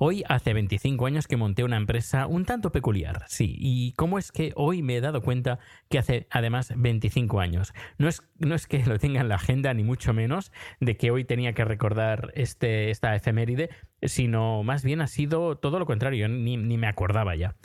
Hoy 0.00 0.22
hace 0.28 0.52
25 0.52 1.06
años 1.06 1.26
que 1.26 1.36
monté 1.36 1.64
una 1.64 1.76
empresa 1.76 2.28
un 2.28 2.44
tanto 2.44 2.70
peculiar, 2.70 3.24
sí. 3.26 3.56
¿Y 3.58 3.92
cómo 3.94 4.18
es 4.18 4.30
que 4.30 4.52
hoy 4.54 4.80
me 4.80 4.96
he 4.96 5.00
dado 5.00 5.22
cuenta 5.22 5.58
que 5.90 5.98
hace 5.98 6.28
además 6.30 6.72
25 6.76 7.40
años? 7.40 7.72
No 7.98 8.08
es, 8.08 8.22
no 8.38 8.54
es 8.54 8.68
que 8.68 8.84
lo 8.86 8.98
tenga 8.98 9.20
en 9.20 9.28
la 9.28 9.34
agenda, 9.34 9.74
ni 9.74 9.82
mucho 9.82 10.12
menos, 10.12 10.52
de 10.78 10.96
que 10.96 11.10
hoy 11.10 11.24
tenía 11.24 11.52
que 11.52 11.64
recordar 11.64 12.32
este, 12.34 12.90
esta 12.90 13.16
efeméride, 13.16 13.70
sino 14.02 14.62
más 14.62 14.84
bien 14.84 15.00
ha 15.00 15.08
sido 15.08 15.56
todo 15.56 15.80
lo 15.80 15.86
contrario, 15.86 16.28
ni, 16.28 16.56
ni 16.56 16.78
me 16.78 16.86
acordaba 16.86 17.34
ya. 17.34 17.56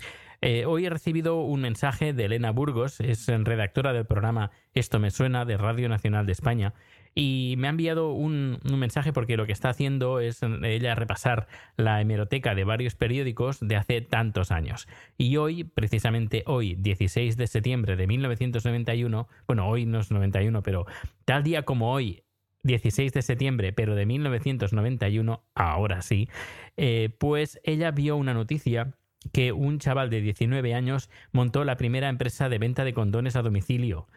Eh, 0.42 0.66
hoy 0.66 0.86
he 0.86 0.90
recibido 0.90 1.40
un 1.42 1.62
mensaje 1.62 2.12
de 2.12 2.26
Elena 2.26 2.52
Burgos, 2.52 3.00
es 3.00 3.28
redactora 3.28 3.94
del 3.94 4.06
programa 4.06 4.52
Esto 4.74 5.00
me 5.00 5.10
suena 5.10 5.46
de 5.46 5.56
Radio 5.56 5.88
Nacional 5.88 6.26
de 6.26 6.34
España, 6.34 6.74
y 7.16 7.56
me 7.58 7.68
ha 7.68 7.72
enviado 7.72 8.12
un, 8.12 8.60
un, 8.64 8.80
mensaje 8.80 9.14
porque 9.14 9.38
lo 9.38 9.46
que 9.46 9.52
está 9.52 9.70
haciendo 9.70 10.20
es 10.20 10.42
ella 10.64 10.96
repasar 10.96 11.48
la 11.78 12.02
hemeroteca 12.02 12.56
de 12.56 12.64
varios 12.64 12.96
periódicos 12.96 13.60
de 13.60 13.76
hace 13.76 14.02
tantos 14.02 14.52
años. 14.52 14.88
Y 15.18 15.38
hoy, 15.38 15.64
precisamente 15.64 16.44
hoy, 16.48 16.76
16 16.76 17.38
de 17.38 17.48
septiembre 17.48 17.96
de 17.96 18.08
1991, 18.08 19.28
bueno, 19.48 19.68
hoy 19.68 19.86
no 19.86 20.00
es 20.00 20.12
91, 20.12 20.64
pero 20.64 20.86
tal 21.26 21.44
día 21.44 21.64
como 21.64 21.92
hoy, 21.94 22.24
16 22.64 23.12
de 23.12 23.22
septiembre, 23.22 23.74
pero 23.74 23.94
de 23.96 24.06
1991, 24.06 25.44
ahora 25.54 26.02
sí, 26.02 26.30
eh, 26.78 27.10
pues 27.18 27.60
ella 27.64 27.92
vio 27.92 28.16
una 28.16 28.34
noticia 28.34 28.94
que 29.32 29.52
un 29.52 29.80
chaval 29.80 30.10
de 30.10 30.22
19 30.22 30.74
años 30.74 31.10
montó 31.32 31.64
la 31.64 31.78
primera 31.78 32.10
empresa 32.10 32.50
de 32.50 32.58
venta 32.58 32.84
de 32.84 32.94
condones 32.94 33.36
a 33.36 33.42
domicilio. 33.42 34.08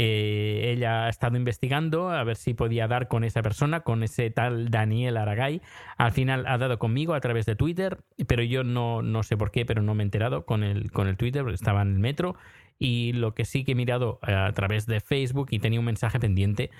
Eh, 0.00 0.74
ella 0.76 1.06
ha 1.06 1.08
estado 1.08 1.36
investigando 1.36 2.10
a 2.10 2.22
ver 2.22 2.36
si 2.36 2.54
podía 2.54 2.86
dar 2.86 3.08
con 3.08 3.24
esa 3.24 3.42
persona, 3.42 3.80
con 3.80 4.04
ese 4.04 4.30
tal 4.30 4.70
Daniel 4.70 5.16
Aragay. 5.16 5.60
Al 5.96 6.12
final 6.12 6.46
ha 6.46 6.56
dado 6.56 6.78
conmigo 6.78 7.14
a 7.14 7.20
través 7.20 7.46
de 7.46 7.56
Twitter, 7.56 7.98
pero 8.28 8.44
yo 8.44 8.62
no, 8.62 9.02
no 9.02 9.24
sé 9.24 9.36
por 9.36 9.50
qué, 9.50 9.66
pero 9.66 9.82
no 9.82 9.96
me 9.96 10.04
he 10.04 10.06
enterado 10.06 10.46
con 10.46 10.62
el, 10.62 10.92
con 10.92 11.08
el 11.08 11.16
Twitter, 11.16 11.42
porque 11.42 11.56
estaba 11.56 11.82
en 11.82 11.94
el 11.94 11.98
metro. 11.98 12.36
Y 12.78 13.12
lo 13.14 13.34
que 13.34 13.44
sí 13.44 13.64
que 13.64 13.72
he 13.72 13.74
mirado 13.74 14.20
a 14.22 14.52
través 14.52 14.86
de 14.86 15.00
Facebook 15.00 15.48
y 15.50 15.58
tenía 15.58 15.80
un 15.80 15.86
mensaje 15.86 16.20
pendiente 16.20 16.70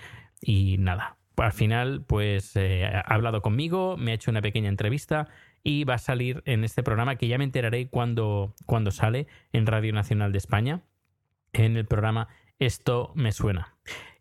y 0.41 0.77
nada. 0.78 1.17
Al 1.39 1.53
final, 1.53 2.05
pues 2.07 2.55
eh, 2.55 2.87
ha 2.87 3.01
hablado 3.01 3.43
conmigo, 3.43 3.97
me 3.97 4.12
ha 4.12 4.15
hecho 4.15 4.31
una 4.31 4.43
pequeña 4.43 4.69
entrevista 4.69 5.27
y 5.65 5.83
va 5.83 5.95
a 5.95 5.99
salir 5.99 6.41
en 6.47 6.62
este 6.62 6.84
programa 6.84 7.17
que 7.17 7.27
ya 7.27 7.37
me 7.37 7.43
enteraré 7.43 7.89
cuando, 7.89 8.55
cuando 8.65 8.93
sale 8.93 9.27
en 9.53 9.67
Radio 9.67 9.93
Nacional 9.93 10.31
de 10.31 10.39
España, 10.39 10.83
en 11.53 11.77
el 11.77 11.84
programa 11.84 12.28
esto 12.59 13.13
me 13.15 13.33
suena. 13.33 13.75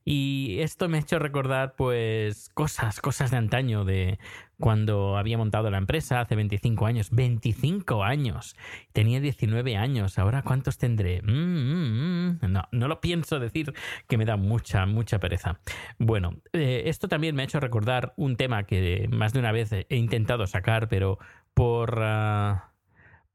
Y 0.09 0.62
esto 0.62 0.88
me 0.88 0.98
ha 0.98 1.02
hecho 1.02 1.20
recordar, 1.20 1.75
pues, 1.75 2.48
cosas, 2.53 3.02
cosas 3.02 3.30
de 3.30 3.36
antaño, 3.36 3.84
de 3.84 4.20
cuando 4.58 5.18
había 5.18 5.38
montado 5.38 5.70
la 5.70 5.78
empresa 5.78 6.22
hace 6.22 6.38
25 6.38 6.86
años. 6.86 7.12
¡25 7.12 8.06
años! 8.06 8.56
Tenía 8.94 9.20
19 9.20 9.75
años. 9.75 10.18
¿Ahora 10.18 10.44
cuántos 10.44 10.78
tendré? 10.78 11.22
Mm, 11.24 11.28
mm, 11.28 12.40
mm. 12.42 12.52
No, 12.53 12.64
no 12.72 12.88
lo 12.88 13.02
pienso 13.02 13.42
decir, 13.42 13.74
que 14.08 14.18
me 14.18 14.24
da 14.24 14.38
mucha, 14.38 14.86
mucha 14.86 15.19
pereza. 15.19 15.59
Bueno, 16.00 16.38
eh, 16.54 16.84
esto 16.86 17.09
también 17.09 17.36
me 17.36 17.42
ha 17.42 17.46
hecho 17.46 17.59
recordar 17.59 18.14
un 18.16 18.38
tema 18.38 18.64
que 18.64 19.09
más 19.12 19.34
de 19.34 19.40
una 19.40 19.52
vez 19.52 19.74
he 19.74 19.96
intentado 19.98 20.48
sacar, 20.48 20.88
pero 20.88 21.19
por. 21.54 22.00
Uh, 22.00 22.56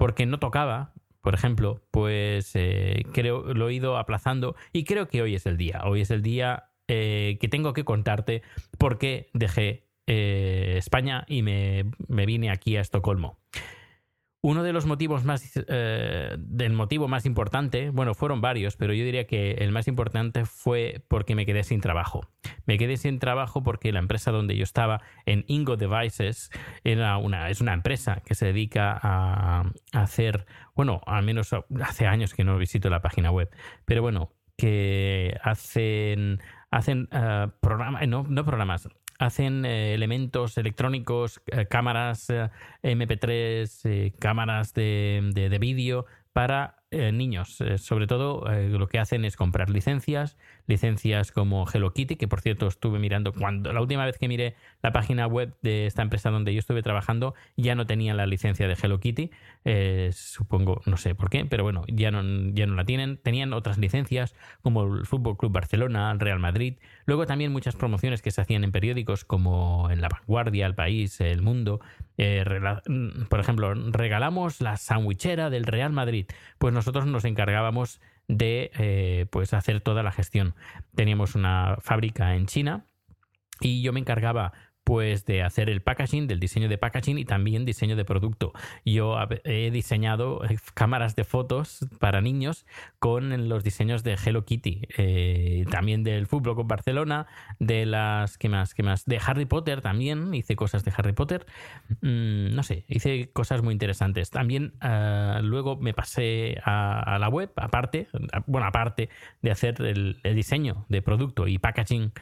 porque 0.02 0.26
no 0.26 0.40
tocaba, 0.40 0.94
por 1.22 1.34
ejemplo, 1.34 1.80
pues 1.90 2.50
eh, 2.54 3.04
creo 3.12 3.54
lo 3.54 3.68
he 3.68 3.74
ido 3.74 3.96
aplazando 3.96 4.56
y 4.72 4.84
creo 4.84 5.08
que 5.08 5.22
hoy 5.22 5.36
es 5.36 5.46
el 5.46 5.56
día. 5.56 5.82
Hoy 5.84 6.00
es 6.02 6.10
el 6.10 6.20
día 6.20 6.70
eh, 6.88 7.38
que 7.40 7.48
tengo 7.48 7.72
que 7.72 7.84
contarte 7.84 8.42
por 8.76 8.98
qué 8.98 9.30
dejé 9.32 9.86
eh, 10.08 10.74
España 10.76 11.24
y 11.28 11.42
me, 11.42 11.84
me, 12.08 12.26
vine 12.26 12.50
aquí 12.50 12.76
a 12.76 12.80
Estocolmo. 12.80 13.38
Uno 14.44 14.64
de 14.64 14.72
los 14.72 14.86
motivos 14.86 15.24
más, 15.24 15.52
eh, 15.54 16.34
del 16.36 16.72
motivo 16.72 17.06
más 17.06 17.26
importante, 17.26 17.90
bueno, 17.90 18.12
fueron 18.12 18.40
varios, 18.40 18.76
pero 18.76 18.92
yo 18.92 19.04
diría 19.04 19.24
que 19.24 19.52
el 19.52 19.70
más 19.70 19.86
importante 19.86 20.46
fue 20.46 21.04
porque 21.06 21.36
me 21.36 21.46
quedé 21.46 21.62
sin 21.62 21.80
trabajo. 21.80 22.26
Me 22.66 22.76
quedé 22.76 22.96
sin 22.96 23.20
trabajo 23.20 23.62
porque 23.62 23.92
la 23.92 24.00
empresa 24.00 24.32
donde 24.32 24.56
yo 24.56 24.64
estaba, 24.64 25.00
en 25.26 25.44
Ingo 25.46 25.76
Devices, 25.76 26.50
era 26.82 27.18
una, 27.18 27.50
es 27.50 27.60
una 27.60 27.72
empresa 27.72 28.20
que 28.26 28.34
se 28.34 28.46
dedica 28.46 28.98
a, 29.00 29.70
hacer, 29.92 30.44
bueno, 30.74 31.02
al 31.06 31.24
menos 31.24 31.54
hace 31.80 32.08
años 32.08 32.34
que 32.34 32.42
no 32.42 32.58
visito 32.58 32.90
la 32.90 33.00
página 33.00 33.30
web, 33.30 33.48
pero 33.84 34.02
bueno, 34.02 34.32
que 34.56 35.38
hacen, 35.44 36.40
hacen 36.72 37.08
uh, 37.12 37.48
programas, 37.60 38.08
no, 38.08 38.24
no 38.28 38.44
programas, 38.44 38.88
hacen 39.24 39.64
eh, 39.64 39.94
elementos 39.94 40.58
electrónicos, 40.58 41.40
eh, 41.46 41.66
cámaras 41.66 42.28
eh, 42.30 42.50
MP3, 42.82 44.14
cámaras 44.18 44.74
de, 44.74 45.30
de, 45.32 45.48
de 45.48 45.58
vídeo 45.58 46.06
para 46.32 46.81
niños. 47.12 47.58
sobre 47.76 48.06
todo 48.06 48.44
lo 48.48 48.88
que 48.88 48.98
hacen 48.98 49.24
es 49.24 49.36
comprar 49.36 49.70
licencias, 49.70 50.36
licencias 50.66 51.32
como 51.32 51.66
Hello 51.72 51.92
Kitty, 51.92 52.16
que 52.16 52.28
por 52.28 52.40
cierto 52.40 52.66
estuve 52.66 52.98
mirando 52.98 53.32
cuando 53.32 53.72
la 53.72 53.80
última 53.80 54.04
vez 54.04 54.18
que 54.18 54.28
miré 54.28 54.54
la 54.82 54.92
página 54.92 55.26
web 55.26 55.54
de 55.62 55.86
esta 55.86 56.02
empresa 56.02 56.30
donde 56.30 56.52
yo 56.52 56.58
estuve 56.58 56.82
trabajando, 56.82 57.34
ya 57.56 57.74
no 57.74 57.86
tenía 57.86 58.14
la 58.14 58.26
licencia 58.26 58.68
de 58.68 58.76
Hello 58.80 59.00
Kitty. 59.00 59.30
supongo, 60.12 60.82
no 60.86 60.96
sé 60.96 61.14
por 61.14 61.30
qué, 61.30 61.44
pero 61.44 61.62
bueno, 61.64 61.84
ya 61.88 62.10
no, 62.10 62.22
ya 62.52 62.66
no 62.66 62.74
la 62.74 62.84
tienen. 62.84 63.18
Tenían 63.18 63.52
otras 63.52 63.78
licencias 63.78 64.34
como 64.62 64.84
el 64.84 65.06
Fútbol 65.06 65.36
Club 65.36 65.52
Barcelona, 65.52 66.10
el 66.10 66.20
Real 66.20 66.38
Madrid. 66.38 66.78
Luego 67.06 67.26
también 67.26 67.52
muchas 67.52 67.76
promociones 67.76 68.22
que 68.22 68.30
se 68.30 68.40
hacían 68.40 68.64
en 68.64 68.72
periódicos 68.72 69.24
como 69.24 69.88
en 69.90 70.00
La 70.00 70.08
Vanguardia, 70.08 70.66
El 70.66 70.74
País, 70.74 71.20
El 71.20 71.42
Mundo. 71.42 71.80
Eh, 72.18 72.44
por 73.28 73.40
ejemplo, 73.40 73.74
regalamos 73.74 74.60
la 74.60 74.76
sandwichera 74.76 75.50
del 75.50 75.64
Real 75.64 75.92
Madrid. 75.92 76.26
Pues 76.58 76.72
nosotros 76.82 77.06
nos 77.06 77.24
encargábamos 77.24 78.00
de 78.26 78.72
eh, 78.76 79.26
pues 79.30 79.54
hacer 79.54 79.80
toda 79.80 80.02
la 80.02 80.10
gestión. 80.10 80.56
Teníamos 80.96 81.36
una 81.36 81.76
fábrica 81.80 82.34
en 82.34 82.46
China 82.46 82.86
y 83.60 83.82
yo 83.82 83.92
me 83.92 84.00
encargaba 84.00 84.52
pues 84.84 85.24
de 85.24 85.42
hacer 85.42 85.70
el 85.70 85.80
packaging, 85.80 86.26
del 86.26 86.40
diseño 86.40 86.68
de 86.68 86.78
packaging 86.78 87.18
y 87.18 87.24
también 87.24 87.64
diseño 87.64 87.96
de 87.96 88.04
producto. 88.04 88.52
Yo 88.84 89.16
he 89.44 89.70
diseñado 89.70 90.44
eh, 90.44 90.58
cámaras 90.74 91.14
de 91.16 91.24
fotos 91.24 91.86
para 91.98 92.20
niños 92.20 92.66
con 92.98 93.48
los 93.48 93.64
diseños 93.64 94.02
de 94.02 94.16
Hello 94.24 94.44
Kitty, 94.44 94.82
eh, 94.96 95.64
también 95.70 96.02
del 96.02 96.26
fútbol 96.26 96.56
con 96.56 96.68
Barcelona, 96.68 97.26
de 97.58 97.86
las 97.86 98.38
¿qué 98.38 98.48
más? 98.48 98.74
¿Qué 98.74 98.82
más? 98.82 99.04
De 99.04 99.20
Harry 99.24 99.44
Potter 99.44 99.80
también 99.80 100.34
hice 100.34 100.56
cosas 100.56 100.84
de 100.84 100.92
Harry 100.96 101.12
Potter, 101.12 101.46
mm, 102.00 102.54
no 102.54 102.62
sé, 102.62 102.84
hice 102.88 103.30
cosas 103.32 103.62
muy 103.62 103.72
interesantes. 103.72 104.30
También 104.30 104.74
ah, 104.80 105.40
luego 105.42 105.76
me 105.76 105.94
pasé 105.94 106.58
a, 106.64 107.18
la 107.20 107.28
web, 107.28 107.52
aparte, 107.56 108.08
bueno, 108.46 108.66
aparte 108.66 109.08
de 109.42 109.50
hacer 109.50 109.80
el 109.80 110.20
diseño 110.34 110.86
de 110.88 111.02
producto 111.02 111.46
y 111.46 111.58
packaging 111.58 112.12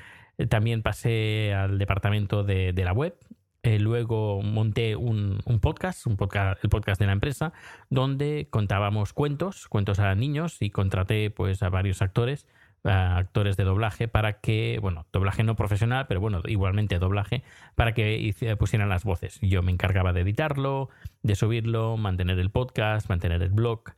también 0.48 0.82
pasé 0.82 1.54
al 1.54 1.78
departamento 1.78 2.44
de, 2.44 2.72
la 2.72 2.92
web. 2.92 3.16
Eh, 3.62 3.78
luego 3.78 4.40
monté 4.42 4.96
un, 4.96 5.42
podcast, 5.60 6.06
un 6.06 6.16
podcast, 6.16 6.62
el 6.64 6.70
podcast 6.70 6.98
de 6.98 7.06
la 7.06 7.12
empresa, 7.12 7.52
donde 7.90 8.48
contábamos 8.50 9.12
cuentos, 9.12 9.68
cuentos 9.68 9.98
a 9.98 10.14
niños 10.14 10.62
y 10.62 10.70
contraté 10.70 11.30
pues 11.30 11.62
a 11.62 11.68
varios 11.68 12.00
actores, 12.00 12.46
actores 12.84 13.56
de 13.58 13.64
doblaje 13.64 14.08
para 14.08 14.40
que, 14.40 14.78
bueno, 14.80 15.06
doblaje 15.12 15.42
no 15.44 15.56
profesional, 15.56 16.06
pero 16.08 16.20
bueno, 16.20 16.40
igualmente 16.46 16.98
doblaje, 16.98 17.42
para 17.74 17.92
que 17.92 18.56
pusieran 18.58 18.88
las 18.88 19.04
voces. 19.04 19.38
Yo 19.42 19.62
me 19.62 19.72
encargaba 19.72 20.12
de 20.12 20.22
editarlo, 20.22 20.88
de 21.22 21.34
subirlo, 21.34 21.96
mantener 21.98 22.38
el 22.38 22.50
podcast, 22.50 23.08
mantener 23.10 23.42
el 23.42 23.50
blog. 23.50 23.92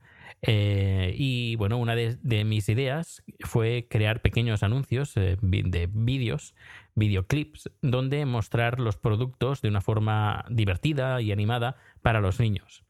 Eh, 0.45 1.15
y 1.17 1.55
bueno, 1.55 1.79
una 1.79 1.95
de, 1.95 2.45
mis 2.45 2.69
ideas 2.69 3.23
fue 3.41 3.87
crear 3.89 4.23
pequeños 4.23 4.65
anuncios 4.65 5.17
eh, 5.17 5.39
de 5.41 5.89
vídeos, 5.93 6.55
videoclips, 6.97 7.71
donde 7.81 8.27
mostrar 8.27 8.81
los 8.81 8.97
productos 8.97 9.63
de 9.63 9.69
una 9.69 9.81
forma 9.81 10.45
divertida 10.51 11.21
y 11.21 11.31
animada 11.31 11.77
para 12.03 12.21
los 12.21 12.41
niños. 12.41 12.83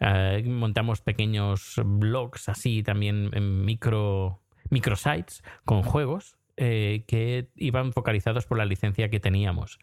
Eh, 0.00 0.44
montamos 0.46 1.00
pequeños 1.00 1.80
blogs 1.82 2.48
así 2.48 2.82
también 2.82 3.30
en 3.32 3.64
micro 3.64 4.42
microsites 4.70 5.42
con 5.64 5.82
juegos 5.82 6.36
que 6.56 7.48
iban 7.54 7.92
focalizados 7.92 8.44
por 8.44 8.58
la 8.58 8.64
licencia 8.64 9.08
que 9.08 9.20
teníamos 9.20 9.78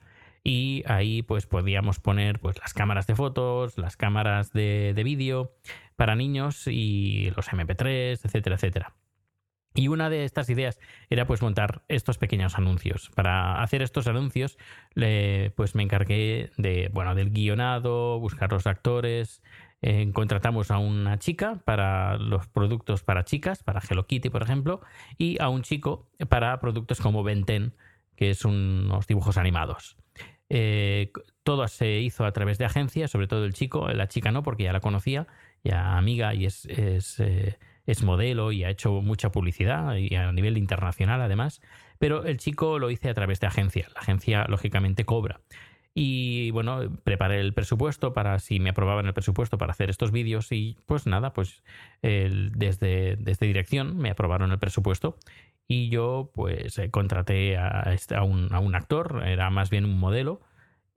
y 0.45 0.83
ahí 0.85 1.23
pues 1.23 1.47
podíamos 1.47 1.99
poner 1.99 2.39
pues 2.39 2.59
las 2.59 2.73
cámaras 2.73 3.07
de 3.07 3.15
fotos, 3.15 3.79
las 3.79 3.97
cámaras 3.97 4.53
de, 4.53 4.93
de 4.95 5.03
vídeo 5.03 5.55
para 5.95 6.15
niños 6.15 6.67
y 6.67 7.31
los 7.35 7.49
MP3, 7.49 8.19
etcétera, 8.23 8.55
etcétera. 8.55 8.95
Y 9.73 9.89
una 9.89 10.09
de 10.09 10.23
estas 10.23 10.49
ideas 10.49 10.79
era 11.09 11.25
pues 11.25 11.41
montar 11.41 11.83
estos 11.89 12.19
pequeños 12.19 12.57
anuncios. 12.57 13.11
Para 13.15 13.61
hacer 13.61 13.81
estos 13.81 14.07
anuncios, 14.07 14.57
pues 14.93 15.75
me 15.75 15.83
encargué 15.83 16.51
de, 16.57 16.89
bueno, 16.93 17.15
del 17.15 17.31
guionado, 17.31 18.19
buscar 18.19 18.51
los 18.51 18.67
actores, 18.67 19.41
eh, 19.81 20.09
contratamos 20.13 20.69
a 20.69 20.77
una 20.77 21.17
chica 21.17 21.61
para 21.65 22.17
los 22.17 22.47
productos 22.47 23.03
para 23.03 23.25
chicas, 23.25 23.63
para 23.63 23.81
Hello 23.81 24.05
Kitty, 24.05 24.29
por 24.29 24.43
ejemplo, 24.43 24.81
y 25.17 25.41
a 25.41 25.49
un 25.49 25.63
chico 25.63 26.07
para 26.29 26.59
productos 26.61 27.01
como 27.01 27.23
Benten, 27.23 27.73
que 28.15 28.29
es 28.29 28.45
unos 28.45 29.07
dibujos 29.07 29.37
animados. 29.37 29.97
Eh, 30.49 31.11
todo 31.43 31.67
se 31.67 31.99
hizo 31.99 32.25
a 32.25 32.31
través 32.31 32.57
de 32.57 32.65
agencias, 32.65 33.11
sobre 33.11 33.27
todo 33.27 33.45
el 33.45 33.53
chico, 33.53 33.87
la 33.89 34.07
chica 34.07 34.31
no, 34.31 34.43
porque 34.43 34.63
ya 34.63 34.73
la 34.73 34.79
conocía, 34.79 35.27
ya 35.63 35.97
amiga 35.97 36.33
y 36.33 36.45
es, 36.45 36.65
es, 36.65 37.19
eh, 37.19 37.57
es, 37.85 38.03
modelo 38.03 38.51
y 38.51 38.63
ha 38.63 38.69
hecho 38.69 39.01
mucha 39.01 39.31
publicidad 39.31 39.95
y 39.95 40.15
a 40.15 40.31
nivel 40.31 40.57
internacional 40.57 41.21
además, 41.21 41.61
pero 41.99 42.25
el 42.25 42.37
chico 42.37 42.79
lo 42.79 42.89
hice 42.89 43.09
a 43.09 43.13
través 43.13 43.39
de 43.39 43.47
agencia, 43.47 43.87
la 43.93 44.01
agencia 44.01 44.45
lógicamente 44.47 45.05
cobra. 45.05 45.41
Y 45.97 46.51
bueno, 46.51 46.81
preparé 47.05 47.39
el 47.39 47.53
presupuesto 47.53 48.13
para 48.13 48.37
si 48.39 48.59
me 48.59 48.71
aprobaban 48.71 49.05
el 49.05 49.13
presupuesto 49.13 49.57
para 49.57 49.71
hacer 49.71 49.89
estos 49.89 50.11
vídeos 50.11 50.51
y 50.51 50.77
pues 50.85 51.07
nada, 51.07 51.31
pues 51.31 51.63
desde, 52.01 53.15
desde 53.15 53.47
dirección 53.47 53.95
me 53.95 54.09
aprobaron 54.09 54.51
el 54.51 54.59
presupuesto 54.59 55.17
y 55.67 55.89
yo 55.89 56.31
pues 56.33 56.77
eh, 56.77 56.89
contraté 56.91 57.57
este, 57.91 58.15
a, 58.15 58.23
un, 58.23 58.53
a, 58.53 58.59
un, 58.59 58.75
actor, 58.75 59.23
era 59.25 59.49
más 59.49 59.69
bien 59.69 59.85
un 59.85 59.97
modelo, 59.99 60.41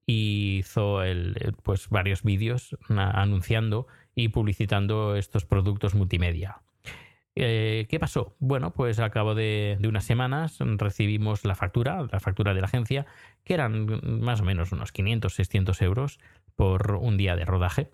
y 0.06 0.58
hizo 0.58 1.02
el, 1.02 1.54
pues 1.62 1.88
varios 1.90 2.22
vídeos 2.22 2.76
anunciando 2.88 3.86
y 4.14 4.28
publicitando 4.28 5.16
estos 5.16 5.44
productos 5.44 5.94
multimedia. 5.94 6.62
Eh, 7.40 7.86
¿Qué 7.88 8.00
pasó? 8.00 8.34
Bueno, 8.40 8.72
pues 8.72 8.98
al 8.98 9.10
cabo 9.10 9.34
de, 9.34 9.78
unas 9.86 10.04
semanas 10.04 10.58
recibimos 10.58 11.44
la 11.44 11.54
factura, 11.54 12.06
la 12.10 12.20
factura 12.20 12.52
de 12.52 12.60
la 12.60 12.66
agencia, 12.66 13.06
que 13.44 13.54
eran 13.54 14.00
más 14.22 14.40
o 14.40 14.44
menos 14.44 14.72
unos 14.72 14.92
500, 14.92 15.32
600 15.34 15.82
euros 15.82 16.18
por 16.56 16.96
un 16.96 17.16
día 17.16 17.36
de 17.36 17.44
rodaje. 17.44 17.90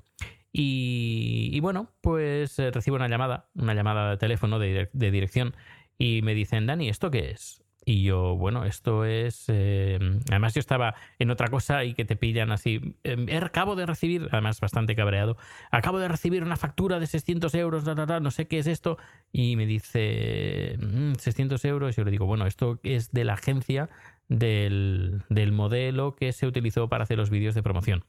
Y, 0.50 1.58
bueno, 1.60 1.90
pues 2.00 2.58
eh, 2.60 2.70
recibo 2.70 2.94
una 2.94 3.08
llamada, 3.08 3.48
una 3.56 3.74
llamada 3.74 4.10
de 4.10 4.16
teléfono 4.18 4.60
de 4.60 4.88
dirección 4.92 5.54
y 5.98 6.22
me 6.22 6.34
dicen, 6.34 6.66
Dani, 6.66 6.88
¿esto 6.88 7.10
qué 7.10 7.30
es? 7.30 7.64
Y 7.86 8.02
yo, 8.02 8.36
bueno, 8.36 8.64
esto 8.64 9.04
es... 9.04 9.44
Eh, 9.48 9.98
además 10.30 10.54
yo 10.54 10.60
estaba 10.60 10.94
en 11.18 11.30
otra 11.30 11.48
cosa 11.48 11.84
y 11.84 11.92
que 11.92 12.04
te 12.04 12.16
pillan 12.16 12.50
así. 12.50 12.96
Eh, 13.04 13.40
acabo 13.42 13.76
de 13.76 13.84
recibir, 13.84 14.28
además 14.32 14.60
bastante 14.60 14.96
cabreado, 14.96 15.36
acabo 15.70 15.98
de 15.98 16.08
recibir 16.08 16.42
una 16.42 16.56
factura 16.56 16.98
de 16.98 17.06
600 17.06 17.54
euros, 17.54 17.84
no 17.84 18.30
sé 18.30 18.46
qué 18.46 18.58
es 18.58 18.66
esto. 18.66 18.96
Y 19.32 19.56
me 19.56 19.66
dice, 19.66 20.78
600 21.18 21.62
mm, 21.62 21.66
euros. 21.66 21.94
Y 21.94 22.00
yo 22.00 22.04
le 22.04 22.10
digo, 22.10 22.26
bueno, 22.26 22.46
esto 22.46 22.80
es 22.82 23.12
de 23.12 23.24
la 23.24 23.34
agencia 23.34 23.90
del, 24.28 25.22
del 25.28 25.52
modelo 25.52 26.16
que 26.16 26.32
se 26.32 26.46
utilizó 26.46 26.88
para 26.88 27.04
hacer 27.04 27.18
los 27.18 27.28
vídeos 27.28 27.54
de 27.54 27.62
promoción. 27.62 28.04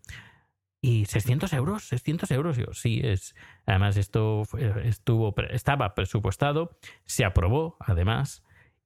¿Y 0.86 1.06
600 1.06 1.52
euros? 1.54 1.92
¿600 1.92 2.32
euros? 2.32 2.58
Yo, 2.58 2.72
sí, 2.74 3.02
es. 3.04 3.34
Además, 3.66 3.98
esto 3.98 4.44
estuvo, 4.84 5.34
estaba 5.50 5.96
presupuestado, 5.96 6.78
se 7.06 7.26
aprobó, 7.26 7.76
además, 7.80 8.44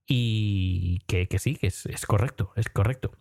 y 0.08 1.00
que, 1.08 1.28
sí, 1.40 1.58
que 1.58 1.68
es, 1.68 2.06
correcto, 2.08 2.54
es 2.56 2.70
correcto. 2.70 3.12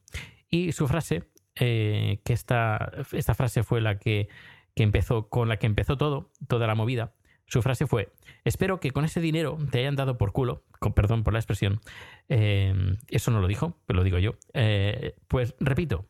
Y 0.48 0.70
su 0.70 0.86
frase, 0.86 1.24
eh, 1.56 2.20
que 2.24 2.32
esta, 2.32 2.92
esta 3.10 3.34
frase 3.34 3.64
fue 3.64 3.80
la 3.80 3.98
que, 3.98 4.28
empezó, 4.76 5.28
con 5.28 5.48
la 5.48 5.56
que 5.56 5.66
empezó 5.66 5.96
todo, 5.96 6.30
toda 6.46 6.68
la 6.68 6.76
movida. 6.76 7.14
Su 7.46 7.62
frase 7.62 7.88
fue: 7.88 8.12
Espero 8.44 8.78
que 8.78 8.92
con 8.92 9.04
ese 9.04 9.20
dinero 9.20 9.58
te 9.72 9.80
hayan 9.80 9.96
dado 9.96 10.18
por 10.18 10.30
culo, 10.30 10.62
con, 10.78 10.92
perdón 10.92 11.24
por 11.24 11.32
la 11.32 11.40
expresión. 11.40 11.80
Eh, 12.28 12.96
eso 13.08 13.32
no 13.32 13.40
lo 13.40 13.48
dijo, 13.48 13.76
pero 13.86 13.96
lo 13.96 14.04
digo 14.04 14.18
yo. 14.18 14.36
Eh, 14.54 15.16
pues 15.26 15.56
repito, 15.58 16.06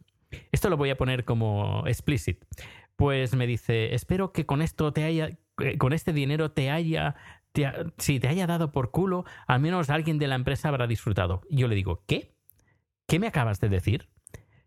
esto 0.52 0.70
lo 0.70 0.76
voy 0.76 0.90
a 0.90 0.96
poner 0.96 1.24
como 1.24 1.86
explicit. 1.86 2.44
Pues 2.96 3.34
me 3.34 3.46
dice, 3.46 3.94
espero 3.94 4.32
que 4.32 4.46
con 4.46 4.62
esto 4.62 4.92
te 4.92 5.04
haya, 5.04 5.30
eh, 5.60 5.78
con 5.78 5.92
este 5.92 6.12
dinero 6.12 6.50
te 6.50 6.70
haya, 6.70 7.14
si 7.98 8.20
te 8.20 8.28
haya 8.28 8.46
dado 8.46 8.72
por 8.72 8.90
culo, 8.90 9.24
al 9.46 9.60
menos 9.60 9.90
alguien 9.90 10.18
de 10.18 10.26
la 10.26 10.34
empresa 10.34 10.68
habrá 10.68 10.86
disfrutado. 10.86 11.42
Y 11.48 11.58
yo 11.58 11.68
le 11.68 11.74
digo, 11.74 12.02
¿qué? 12.06 12.34
¿Qué 13.06 13.18
me 13.18 13.28
acabas 13.28 13.60
de 13.60 13.68
decir? 13.68 14.08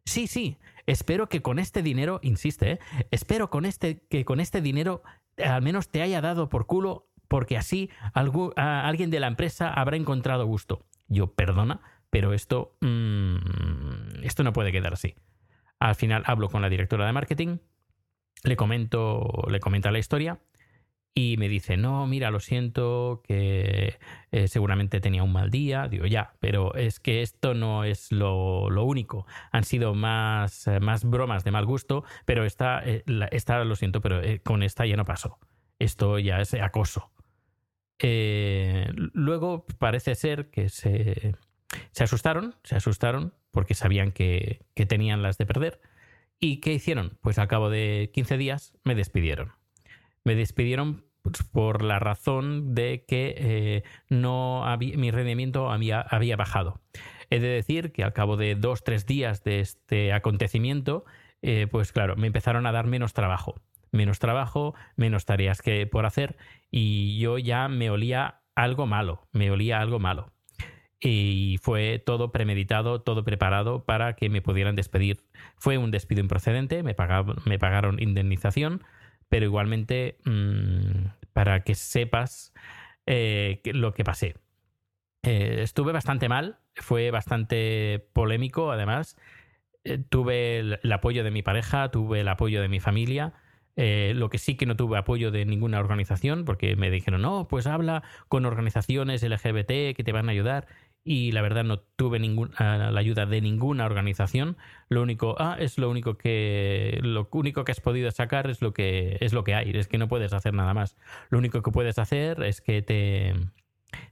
Sí, 0.06 0.28
sí, 0.28 0.58
espero 0.88 1.30
que 1.30 1.42
con 1.42 1.60
este 1.60 1.84
dinero, 1.84 2.20
insiste, 2.24 2.72
¿eh? 2.72 2.80
espero 3.12 3.50
con 3.50 3.66
este, 3.66 4.04
que 4.10 4.26
con 4.26 4.40
este 4.40 4.62
dinero 4.62 5.04
al 5.38 5.62
menos 5.62 5.90
te 5.90 6.02
haya 6.02 6.22
dado 6.22 6.50
por 6.50 6.66
culo 6.66 7.08
porque 7.28 7.58
así 7.58 7.90
alguien 8.14 9.10
de 9.10 9.20
la 9.20 9.28
empresa 9.28 9.72
habrá 9.72 9.96
encontrado 9.96 10.46
gusto. 10.46 10.86
Yo, 11.08 11.34
perdona, 11.34 11.80
pero 12.10 12.34
esto, 12.34 12.76
mm, 12.82 14.24
esto 14.24 14.44
no 14.44 14.52
puede 14.52 14.72
quedar 14.72 14.94
así. 14.94 15.16
Al 15.82 15.96
final 15.96 16.22
hablo 16.28 16.48
con 16.48 16.62
la 16.62 16.70
directora 16.70 17.08
de 17.08 17.12
marketing, 17.12 17.58
le 18.44 18.56
comento, 18.56 19.46
le 19.50 19.60
comenta 19.60 19.90
la 19.90 19.98
historia 19.98 20.40
y 21.16 21.38
me 21.38 21.50
dice, 21.50 21.76
no, 21.76 22.06
mira, 22.06 22.30
lo 22.30 22.40
siento, 22.40 23.24
que 23.24 23.98
eh, 24.32 24.48
seguramente 24.48 25.02
tenía 25.02 25.24
un 25.24 25.34
mal 25.34 25.50
día. 25.50 25.88
Digo, 25.88 26.06
ya, 26.06 26.36
pero 26.40 26.76
es 26.76 27.00
que 27.00 27.24
esto 27.24 27.56
no 27.56 27.84
es 27.84 28.12
lo, 28.12 28.68
único. 28.84 29.26
Han 29.52 29.64
sido 29.64 29.96
más, 29.96 30.68
eh, 30.68 30.80
más 30.80 31.04
bromas 31.04 31.44
de 31.44 31.50
mal 31.50 31.66
gusto, 31.66 32.04
pero 32.26 32.46
esta, 32.46 32.84
eh, 32.86 33.04
esta 33.32 33.64
lo 33.64 33.76
siento, 33.76 34.02
pero 34.02 34.22
con 34.44 34.62
esta 34.62 34.86
ya 34.86 34.98
no 34.98 35.06
pasó. 35.06 35.40
Esto 35.80 36.20
ya 36.20 36.42
es 36.42 36.54
acoso. 36.54 37.12
luego 39.14 39.66
parece 39.80 40.14
ser 40.14 40.52
que 40.52 40.70
se, 40.70 41.34
se 41.92 42.04
asustaron, 42.04 42.56
se 42.64 42.76
asustaron 42.76 43.34
porque 43.52 43.74
sabían 43.74 44.12
que, 44.12 44.66
tenían 44.88 45.22
las 45.22 45.38
de 45.38 45.46
perder. 45.46 45.82
¿Y 46.40 46.58
qué 46.58 46.74
hicieron? 46.74 47.18
Pues 47.22 47.38
al 47.38 47.48
cabo 47.48 47.70
de 47.70 48.10
15 48.14 48.38
días 48.38 48.74
me 48.84 48.96
despidieron. 48.96 49.54
Me 50.24 50.36
despidieron 50.36 51.06
pues, 51.22 51.44
por 51.44 51.84
la 51.84 52.00
razón 52.00 52.74
de 52.74 53.06
que 53.08 53.36
eh, 53.38 53.84
no 54.10 54.66
mi 54.80 55.12
rendimiento 55.12 55.72
había, 55.72 56.02
había 56.02 56.36
bajado. 56.36 56.82
He 57.30 57.40
de 57.40 57.48
decir 57.48 57.92
que 57.92 58.04
al 58.04 58.14
cabo 58.14 58.38
de 58.38 58.56
dos, 58.56 58.84
tres 58.84 59.06
días 59.06 59.44
de 59.44 59.60
este 59.60 60.14
acontecimiento, 60.14 61.06
eh, 61.42 61.68
pues 61.70 61.92
claro, 61.92 62.16
me 62.16 62.28
empezaron 62.28 62.66
a 62.66 62.72
dar 62.72 62.88
menos 62.88 63.14
trabajo. 63.14 63.56
Menos 63.92 64.20
trabajo, 64.20 64.74
menos 64.96 65.26
tareas 65.26 65.62
que 65.62 65.86
por 65.86 66.06
hacer 66.06 66.38
y 66.70 67.20
yo 67.20 67.38
ya 67.38 67.68
me 67.68 67.90
olía 67.90 68.42
algo 68.56 68.88
malo, 68.88 69.28
me 69.32 69.52
olía 69.52 69.80
algo 69.82 70.00
malo. 70.00 70.32
Y 71.02 71.58
fue 71.62 72.00
todo 72.00 72.32
premeditado, 72.32 73.02
todo 73.02 73.24
preparado 73.24 73.84
para 73.84 74.14
que 74.14 74.30
me 74.30 74.42
pudieran 74.42 74.76
despedir. 74.76 75.22
Fue 75.58 75.78
un 75.78 75.90
despido 75.90 76.22
improcedente, 76.22 76.84
me 76.84 76.94
pagaron, 76.94 77.38
me 77.46 77.58
pagaron 77.58 78.02
indemnización, 78.02 78.84
pero 79.28 79.46
igualmente 79.46 80.18
mm, 80.26 81.08
para 81.34 81.64
que 81.64 81.74
sepas 81.74 82.54
eh, 83.08 83.62
lo 83.66 83.94
que 83.94 84.04
pasé. 84.04 84.36
Eh, 85.24 85.60
estuve 85.62 85.92
bastante 85.92 86.30
mal, 86.30 86.60
fue 86.76 87.10
bastante 87.10 88.08
polémico 88.14 88.72
además. 88.72 89.18
Eh, 89.84 89.98
tuve 89.98 90.60
el, 90.60 90.92
apoyo 90.92 91.24
de 91.24 91.32
mi 91.32 91.42
pareja, 91.42 91.90
tuve 91.90 92.22
el 92.22 92.28
apoyo 92.28 92.62
de 92.62 92.70
mi 92.70 92.80
familia. 92.80 93.34
lo 93.76 94.30
que 94.30 94.38
sí 94.38 94.56
que 94.56 94.68
no 94.68 94.76
tuve 94.76 94.98
apoyo 95.00 95.32
de 95.32 95.46
ninguna 95.46 95.80
organización, 95.80 96.46
porque 96.46 96.76
me 96.76 96.92
dijeron, 96.92 97.24
no, 97.24 97.48
pues 97.48 97.66
habla 97.66 98.04
con 98.28 98.46
organizaciones 98.46 99.24
LGBT 99.24 99.96
que 99.96 100.04
te 100.04 100.12
van 100.12 100.30
a 100.30 100.34
ayudar 100.34 100.68
y 101.04 101.32
la 101.32 101.42
verdad 101.42 101.64
no 101.64 101.80
tuve 101.80 102.20
ninguna 102.20 102.92
la 102.92 103.00
ayuda 103.00 103.26
de 103.26 103.42
ninguna 103.42 103.86
organización. 103.86 104.58
Lo 104.90 105.02
único, 105.02 105.36
ah, 105.40 105.58
es 105.60 105.78
lo 105.78 105.90
único 105.90 106.18
que 106.18 107.00
lo 107.02 107.28
único 107.32 107.64
que 107.64 107.72
has 107.72 107.82
podido 107.82 108.12
sacar 108.12 108.50
es 108.50 108.62
lo 108.62 108.74
que 108.74 109.18
es 109.20 109.34
lo 109.34 109.44
que 109.44 109.56
hay, 109.56 109.72
es 109.72 109.88
que 109.88 109.98
no 109.98 110.08
puedes 110.08 110.34
hacer 110.34 110.54
nada 110.54 110.74
más. 110.74 110.98
Lo 111.30 111.40
único 111.40 111.62
que 111.62 111.72
puedes 111.72 111.98
hacer 111.98 112.44
es 112.44 112.62
que 112.62 112.82
te 112.82 113.34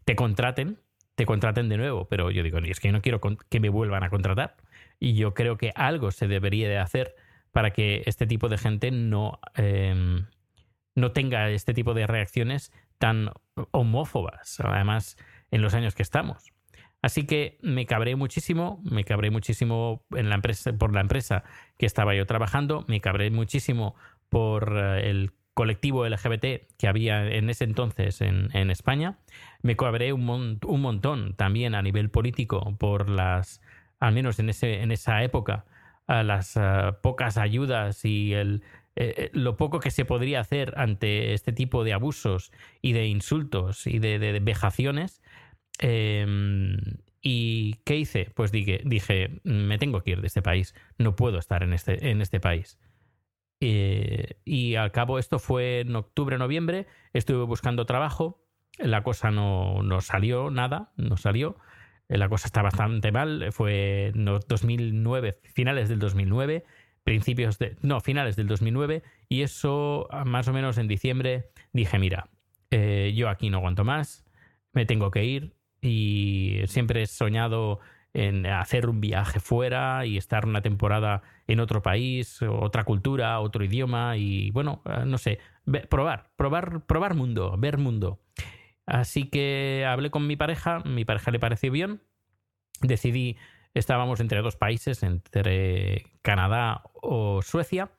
te 0.06 0.16
contraten, 0.16 0.80
te 1.16 1.26
contraten 1.26 1.70
de 1.70 1.78
nuevo, 1.78 2.08
pero 2.08 2.32
yo 2.32 2.44
digo, 2.44 2.58
es 2.60 2.80
que 2.80 2.92
no 2.92 3.02
quiero 3.02 3.22
que 3.22 3.60
me 3.60 3.70
vuelvan 3.70 4.04
a 4.04 4.10
contratar 4.10 4.58
y 5.00 5.14
yo 5.14 5.34
creo 5.34 5.58
que 5.58 5.72
algo 5.76 6.12
se 6.12 6.28
debería 6.28 6.70
de 6.70 6.78
hacer 6.80 7.16
para 7.52 7.72
que 7.72 8.04
este 8.06 8.28
tipo 8.28 8.50
de 8.50 8.58
gente 8.58 8.92
no 8.92 9.40
eh, 9.56 10.24
no 10.96 11.12
tenga 11.12 11.50
este 11.50 11.74
tipo 11.74 11.94
de 11.94 12.08
reacciones 12.08 12.72
tan 12.98 13.32
homófobas, 13.72 14.60
además 14.60 15.18
en 15.52 15.62
los 15.62 15.74
años 15.74 15.96
que 15.96 16.04
estamos. 16.04 16.52
Así 17.02 17.26
que 17.26 17.58
me 17.62 17.86
cabré 17.86 18.16
muchísimo, 18.16 18.82
me 18.84 19.06
cabré 19.06 19.32
muchísimo 19.32 20.04
en 20.12 20.30
la 20.30 20.36
empresa, 20.36 20.74
por 20.74 20.94
la 20.94 21.02
empresa 21.02 21.44
que 21.78 21.86
estaba 21.86 22.14
yo 22.14 22.26
trabajando, 22.26 22.84
me 22.88 23.00
cabré 23.00 23.32
muchísimo 23.32 23.96
por 24.28 24.74
eh, 24.76 25.10
el 25.10 25.32
colectivo 25.54 26.08
LGBT 26.08 26.68
que 26.78 26.88
había 26.88 27.28
en 27.28 27.50
ese 27.50 27.66
entonces 27.66 28.22
en, 28.22 28.50
en 28.56 28.70
España, 28.70 29.18
me 29.62 29.76
cabré 29.76 30.14
un, 30.14 30.60
un, 30.66 30.82
montón 30.82 31.34
también 31.36 31.76
a 31.76 31.82
nivel 31.82 32.10
político 32.10 32.78
por 32.78 33.10
las, 33.10 33.62
al 34.00 34.14
menos 34.14 34.40
en, 34.40 34.50
ese, 34.50 34.82
en 34.82 34.92
esa 34.92 35.22
época, 35.24 35.66
las 36.08 36.56
uh, 36.56 36.96
pocas 37.02 37.38
ayudas 37.38 38.04
y 38.06 38.34
el, 38.34 38.64
eh, 38.96 39.30
lo 39.34 39.58
poco 39.58 39.80
que 39.80 39.92
se 39.92 40.06
podría 40.06 40.40
hacer 40.40 40.74
ante 40.78 41.34
este 41.34 41.52
tipo 41.52 41.84
de 41.84 41.94
abusos 41.94 42.52
y 42.82 42.94
de 42.94 43.08
insultos 43.08 43.86
y 43.86 44.00
de 44.00 44.40
vejaciones 44.42 45.22
eh, 45.80 46.26
¿Y 47.22 47.76
qué 47.86 47.98
hice? 47.98 48.32
Pues 48.34 48.52
dije, 48.52 48.82
dije, 48.86 49.42
me 49.44 49.78
tengo 49.78 50.02
que 50.02 50.12
ir 50.12 50.22
de 50.22 50.28
este 50.28 50.42
país, 50.42 50.74
no 50.98 51.16
puedo 51.16 51.38
estar 51.38 51.64
en 51.64 51.74
este, 51.74 52.12
en 52.12 52.22
este 52.22 52.40
país. 52.40 52.80
Eh, 53.62 54.40
y 54.46 54.76
al 54.76 54.92
cabo 54.92 55.20
esto 55.20 55.38
fue 55.38 55.82
en 55.82 55.96
octubre, 55.96 56.38
noviembre, 56.38 56.88
estuve 57.12 57.44
buscando 57.44 57.86
trabajo, 57.86 58.42
la 58.78 59.04
cosa 59.04 59.32
no, 59.32 59.84
no 59.84 60.00
salió, 60.00 60.50
nada, 60.50 60.94
no 60.96 61.18
salió, 61.18 61.58
la 62.08 62.30
cosa 62.30 62.48
está 62.48 62.62
bastante 62.62 63.12
mal, 63.12 63.52
fue 63.52 64.08
en 64.08 64.24
2009, 64.26 65.40
finales 65.44 65.90
del 65.90 66.00
2009, 66.00 66.64
principios 67.04 67.60
de, 67.60 67.76
no, 67.82 68.00
finales 68.00 68.38
del 68.38 68.48
2009, 68.48 69.04
y 69.28 69.42
eso 69.42 70.08
más 70.26 70.48
o 70.48 70.54
menos 70.54 70.78
en 70.78 70.88
diciembre 70.88 71.50
dije, 71.74 72.00
mira, 72.00 72.30
eh, 72.72 73.14
yo 73.14 73.28
aquí 73.28 73.50
no 73.50 73.58
aguanto 73.58 73.84
más, 73.84 74.26
me 74.72 74.86
tengo 74.86 75.12
que 75.12 75.26
ir, 75.26 75.59
y 75.82 76.62
siempre 76.68 77.04
he 77.04 77.08
soñado 77.08 77.80
en 78.14 78.46
hacer 78.48 78.90
un 78.90 79.02
viaje 79.02 79.40
fuera 79.40 80.06
y 80.06 80.18
estar 80.18 80.46
una 80.46 80.62
temporada 80.62 81.22
en 81.48 81.60
otro 81.60 81.82
país, 81.82 82.42
otra 82.42 82.84
cultura, 82.84 83.40
otro 83.40 83.64
idioma 83.64 84.18
y 84.18 84.52
bueno, 84.52 84.82
eh, 84.86 85.04
no 85.06 85.18
sé, 85.18 85.40
probar, 85.90 86.32
probar, 86.36 86.86
probar 86.86 87.14
mundo, 87.14 87.56
ver 87.58 87.78
mundo. 87.78 88.20
Así 88.86 89.26
que 89.26 89.86
hablé 89.88 90.10
con 90.10 90.26
mi 90.26 90.36
pareja, 90.36 90.80
mi 90.80 91.06
pareja 91.06 91.32
le 91.32 91.40
pareció 91.40 91.72
bien, 91.72 92.02
decidí, 92.82 93.38
estábamos 93.76 94.20
entre 94.20 94.42
dos 94.42 94.56
países, 94.56 95.04
entre 95.04 96.08
Canadá 96.24 96.82
o 96.94 97.44
Suecia, 97.44 97.92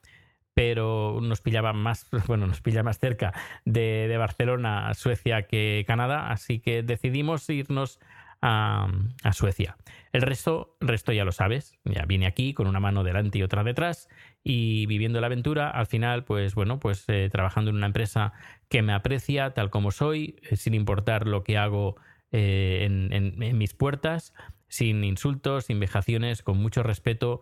pero 0.61 1.21
nos 1.23 1.41
pillaba 1.41 1.73
más, 1.73 2.07
bueno, 2.27 2.47
nos 2.47 2.61
pilla 2.61 2.83
más 2.83 2.99
cerca 2.99 3.33
de, 3.65 4.15
Barcelona, 4.19 4.93
Suecia 4.93 5.47
que 5.47 5.85
Canadá, 5.87 6.31
así 6.31 6.61
que 6.61 6.83
decidimos 6.83 7.49
irnos 7.49 7.99
a, 8.43 8.87
Suecia. 9.33 9.79
El 10.13 10.21
resto, 10.21 10.77
resto 10.79 11.13
ya 11.13 11.25
lo 11.25 11.33
sabes, 11.33 11.79
ya 11.85 12.05
vine 12.05 12.27
aquí 12.27 12.53
con 12.53 12.67
una 12.67 12.79
mano 12.79 13.05
delante 13.05 13.39
y 13.39 13.43
otra 13.43 13.65
detrás 13.65 14.11
y 14.45 14.85
viviendo 14.85 15.19
la 15.23 15.29
aventura, 15.29 15.71
al 15.71 15.87
final, 15.87 16.25
pues 16.25 16.55
bueno, 16.55 16.79
pues 16.79 17.07
eh, 17.09 17.31
trabajando 17.33 17.71
en 17.71 17.77
una 17.77 17.87
empresa 17.87 18.35
que 18.69 18.83
me 18.83 18.93
aprecia 18.93 19.55
tal 19.55 19.71
como 19.71 19.93
soy, 19.93 20.37
eh, 20.43 20.57
sin 20.57 20.75
importar 20.75 21.27
lo 21.27 21.43
que 21.43 21.57
hago 21.57 21.97
eh, 22.33 22.85
en 22.85 23.57
mis 23.57 23.73
puertas, 23.73 24.35
sin 24.69 25.05
insultos, 25.05 25.65
sin 25.65 25.81
vejaciones, 25.81 26.43
con 26.43 26.59
mucho 26.59 26.83
respeto 26.83 27.41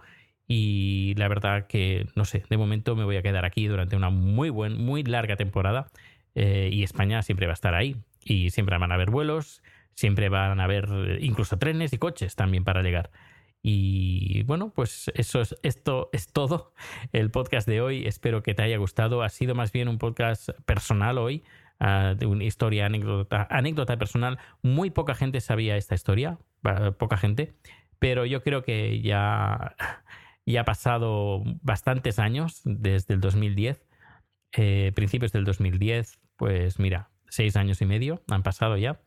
y 0.50 1.14
la 1.16 1.28
verdad 1.28 1.66
que, 1.66 2.06
no 2.14 2.24
sé, 2.24 2.42
de 2.48 2.56
momento 2.56 2.96
me 2.96 3.04
voy 3.04 3.16
a 3.16 3.22
quedar 3.22 3.44
aquí 3.44 3.66
durante 3.66 3.96
una 3.96 4.08
muy, 4.08 4.48
buen, 4.48 4.82
muy 4.82 5.04
larga 5.04 5.36
temporada 5.36 5.88
eh, 6.34 6.70
y 6.72 6.82
España 6.82 7.22
siempre 7.22 7.46
va 7.46 7.52
a 7.52 7.54
estar 7.54 7.74
ahí. 7.74 7.96
Y 8.24 8.50
siempre 8.50 8.76
van 8.78 8.90
a 8.90 8.94
haber 8.94 9.10
vuelos, 9.10 9.62
siempre 9.94 10.30
van 10.30 10.58
a 10.58 10.64
haber 10.64 10.88
eh, 10.90 11.18
incluso 11.20 11.58
trenes 11.58 11.92
y 11.92 11.98
coches 11.98 12.34
también 12.34 12.64
para 12.64 12.82
llegar. 12.82 13.10
Y 13.62 14.42
bueno, 14.44 14.72
pues 14.74 15.10
eso 15.14 15.42
es, 15.42 15.54
esto 15.62 16.08
es 16.12 16.32
todo 16.32 16.72
el 17.12 17.30
podcast 17.30 17.68
de 17.68 17.82
hoy. 17.82 18.06
Espero 18.06 18.42
que 18.42 18.54
te 18.54 18.62
haya 18.62 18.78
gustado. 18.78 19.22
Ha 19.22 19.28
sido 19.28 19.54
más 19.54 19.70
bien 19.70 19.86
un 19.86 19.98
podcast 19.98 20.48
personal 20.64 21.18
hoy, 21.18 21.44
uh, 21.80 22.14
de 22.14 22.24
una 22.24 22.44
historia, 22.44 22.86
anécdota, 22.86 23.46
anécdota 23.50 23.98
personal. 23.98 24.38
Muy 24.62 24.90
poca 24.90 25.14
gente 25.14 25.42
sabía 25.42 25.76
esta 25.76 25.94
historia, 25.94 26.38
poca 26.98 27.18
gente, 27.18 27.52
pero 27.98 28.24
yo 28.24 28.42
creo 28.42 28.62
que 28.62 29.02
ya 29.02 29.74
y 30.48 30.56
ha 30.56 30.64
pasado 30.64 31.42
bastantes 31.60 32.18
años, 32.18 32.62
desde 32.64 33.12
el 33.12 33.20
2010, 33.20 33.86
eh, 34.52 34.92
principios 34.94 35.30
del 35.30 35.44
2010, 35.44 36.18
pues 36.36 36.78
mira, 36.78 37.10
seis 37.28 37.54
años 37.54 37.82
y 37.82 37.84
medio 37.84 38.22
han 38.28 38.42
pasado 38.42 38.78
ya, 38.78 38.98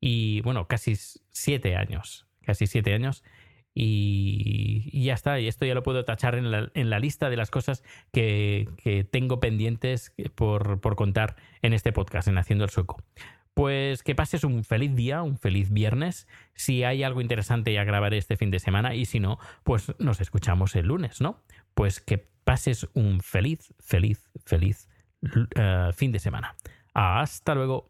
y 0.00 0.40
bueno, 0.40 0.66
casi 0.66 0.96
siete 0.96 1.76
años, 1.76 2.26
casi 2.42 2.66
siete 2.66 2.92
años, 2.92 3.22
y, 3.72 4.90
y 4.92 5.04
ya 5.04 5.14
está, 5.14 5.38
y 5.38 5.46
esto 5.46 5.64
ya 5.64 5.76
lo 5.76 5.84
puedo 5.84 6.04
tachar 6.04 6.34
en 6.34 6.50
la, 6.50 6.72
en 6.74 6.90
la 6.90 6.98
lista 6.98 7.30
de 7.30 7.36
las 7.36 7.52
cosas 7.52 7.84
que, 8.12 8.68
que 8.82 9.04
tengo 9.04 9.38
pendientes 9.38 10.12
por, 10.34 10.80
por 10.80 10.96
contar 10.96 11.36
en 11.62 11.72
este 11.72 11.92
podcast, 11.92 12.26
en 12.26 12.36
Haciendo 12.36 12.64
el 12.64 12.70
Sueco. 12.70 13.00
Pues 13.60 14.02
que 14.02 14.14
pases 14.14 14.42
un 14.44 14.64
feliz 14.64 14.94
día, 14.94 15.20
un 15.20 15.36
feliz 15.36 15.70
viernes. 15.70 16.26
Si 16.54 16.82
hay 16.82 17.02
algo 17.02 17.20
interesante 17.20 17.74
ya 17.74 17.84
grabaré 17.84 18.16
este 18.16 18.38
fin 18.38 18.50
de 18.50 18.58
semana 18.58 18.94
y 18.94 19.04
si 19.04 19.20
no, 19.20 19.38
pues 19.64 19.92
nos 19.98 20.22
escuchamos 20.22 20.74
el 20.76 20.86
lunes, 20.86 21.20
¿no? 21.20 21.42
Pues 21.74 22.00
que 22.00 22.16
pases 22.16 22.88
un 22.94 23.20
feliz, 23.20 23.74
feliz, 23.78 24.30
feliz 24.46 24.88
uh, 25.22 25.92
fin 25.92 26.10
de 26.10 26.20
semana. 26.20 26.56
Hasta 26.94 27.54
luego. 27.54 27.89